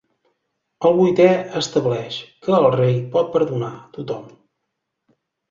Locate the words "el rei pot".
2.61-3.31